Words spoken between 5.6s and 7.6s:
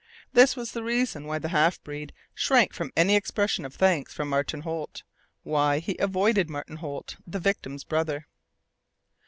he avoided Martin Holt, the